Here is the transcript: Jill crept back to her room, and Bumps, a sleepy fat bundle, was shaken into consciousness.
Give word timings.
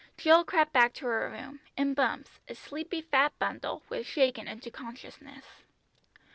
Jill 0.17 0.43
crept 0.43 0.73
back 0.73 0.93
to 0.93 1.05
her 1.05 1.29
room, 1.29 1.59
and 1.77 1.95
Bumps, 1.95 2.39
a 2.47 2.55
sleepy 2.55 3.03
fat 3.03 3.37
bundle, 3.37 3.83
was 3.87 4.07
shaken 4.07 4.47
into 4.47 4.71
consciousness. 4.71 5.45